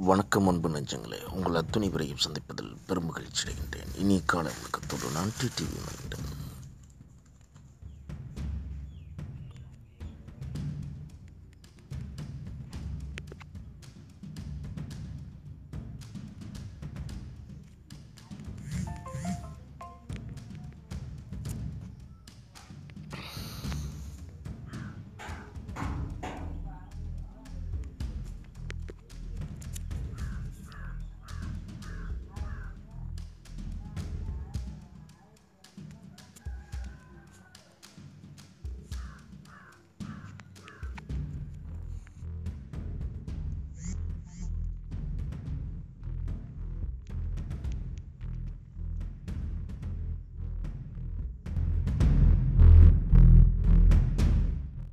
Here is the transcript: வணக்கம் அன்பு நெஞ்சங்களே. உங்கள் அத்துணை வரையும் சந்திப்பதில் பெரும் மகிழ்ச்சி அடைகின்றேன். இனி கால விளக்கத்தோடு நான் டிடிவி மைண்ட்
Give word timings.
வணக்கம் 0.00 0.48
அன்பு 0.48 0.68
நெஞ்சங்களே. 0.68 1.24
உங்கள் 1.24 1.54
அத்துணை 1.54 1.88
வரையும் 1.88 2.18
சந்திப்பதில் 2.18 2.76
பெரும் 2.86 3.06
மகிழ்ச்சி 3.06 3.48
அடைகின்றேன். 3.48 3.98
இனி 3.98 4.22
கால 4.26 4.50
விளக்கத்தோடு 4.50 5.10
நான் 5.12 5.32
டிடிவி 5.40 5.78
மைண்ட் 5.86 6.27